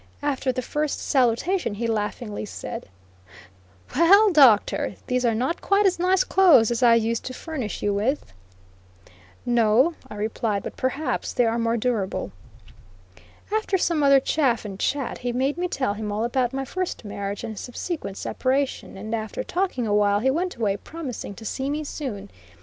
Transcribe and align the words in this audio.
After 0.23 0.51
the 0.51 0.63
first 0.63 0.99
salutation, 0.99 1.75
he 1.75 1.85
laughingly 1.85 2.43
said: 2.43 2.89
"Well, 3.95 4.31
Doctor, 4.33 4.95
those 5.05 5.25
are 5.25 5.35
not 5.35 5.61
quite 5.61 5.85
as 5.85 5.99
nice 5.99 6.23
clothes 6.23 6.71
as 6.71 6.81
I 6.81 6.95
used 6.95 7.23
to 7.25 7.35
furnish 7.35 7.83
you 7.83 7.93
with." 7.93 8.33
"No," 9.45 9.93
I 10.09 10.15
replied, 10.15 10.63
"but 10.63 10.75
perhaps 10.75 11.33
they 11.33 11.45
are 11.45 11.59
more 11.59 11.77
durable." 11.77 12.31
After 13.53 13.77
some 13.77 14.01
other 14.01 14.19
chaff 14.19 14.65
and 14.65 14.79
chat, 14.79 15.19
he 15.19 15.31
made 15.31 15.55
me 15.59 15.67
tell 15.67 15.93
him 15.93 16.11
all 16.11 16.23
about 16.23 16.51
my 16.51 16.65
first 16.65 17.05
marriage 17.05 17.43
and 17.43 17.55
subsequent 17.59 18.17
separation, 18.17 18.97
and 18.97 19.13
after 19.13 19.43
talking 19.43 19.85
awhile 19.85 20.19
he 20.19 20.31
went 20.31 20.55
away, 20.55 20.77
promising 20.77 21.35
to 21.35 21.45
see 21.45 21.69
me 21.69 21.83
soon. 21.83 22.31